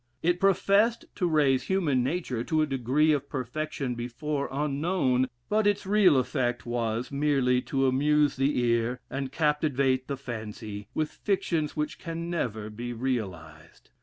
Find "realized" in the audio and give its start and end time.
12.93-13.91